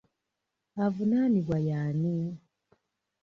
Avunaanibwa 0.83 1.57
y'ani? 1.67 2.17